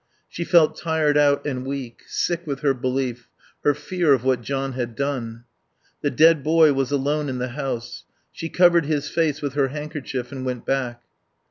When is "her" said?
2.61-2.73, 3.63-3.75, 9.53-9.67